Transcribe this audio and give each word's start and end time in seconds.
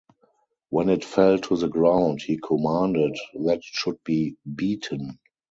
When 0.69 0.89
it 0.89 1.05
fell 1.05 1.37
to 1.37 1.55
the 1.57 1.67
ground 1.67 2.23
he 2.23 2.39
commanded 2.39 3.15
that 3.35 3.57
it 3.59 3.63
should 3.63 4.03
be 4.03 4.35
beaten. 4.55 5.19